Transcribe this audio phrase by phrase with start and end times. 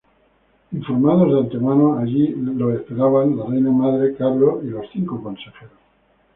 [0.71, 5.77] Informados de antemano, allí los esperaban la reina madre, Carlos y los cinco consejeros.